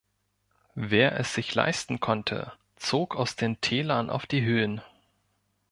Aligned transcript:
Wer 0.73 1.11
es 1.19 1.35
sich 1.35 1.53
leisten 1.53 1.99
konnte, 1.99 2.53
zog 2.75 3.15
aus 3.15 3.35
den 3.35 3.61
Tälern 3.61 4.09
auf 4.09 4.25
die 4.25 4.41
Höhen. 4.41 4.81